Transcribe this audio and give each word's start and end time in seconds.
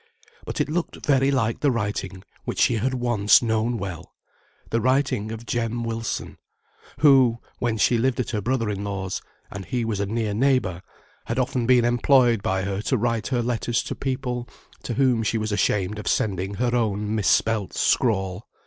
But 0.45 0.59
it 0.59 0.67
looked 0.67 1.05
very 1.05 1.29
like 1.29 1.59
the 1.59 1.69
writing 1.69 2.23
which 2.43 2.59
she 2.59 2.77
had 2.77 2.95
once 2.95 3.43
known 3.43 3.77
well 3.77 4.15
the 4.71 4.81
writing 4.81 5.31
of 5.31 5.45
Jem 5.45 5.83
Wilson, 5.83 6.39
who, 7.01 7.37
when 7.59 7.77
she 7.77 7.99
lived 7.99 8.19
at 8.19 8.31
her 8.31 8.41
brother 8.41 8.67
in 8.67 8.83
law's, 8.83 9.21
and 9.51 9.63
he 9.63 9.85
was 9.85 9.99
a 9.99 10.07
near 10.07 10.33
neighbour, 10.33 10.81
had 11.25 11.37
often 11.37 11.67
been 11.67 11.85
employed 11.85 12.41
by 12.41 12.63
her 12.63 12.81
to 12.81 12.97
write 12.97 13.27
her 13.27 13.43
letters 13.43 13.83
to 13.83 13.93
people, 13.93 14.49
to 14.81 14.95
whom 14.95 15.21
she 15.21 15.37
was 15.37 15.51
ashamed 15.51 15.99
of 15.99 16.07
sending 16.07 16.55
her 16.55 16.73
own 16.75 17.13
misspelt 17.13 17.73
scrawl. 17.75 18.47